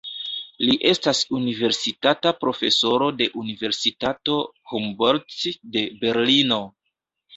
Li 0.69 0.75
estas 0.91 1.19
universitata 1.39 2.31
profesoro 2.45 3.11
de 3.19 3.27
Universitato 3.43 4.39
Humboldt 4.73 5.49
de 5.77 5.85
Berlino. 6.05 6.63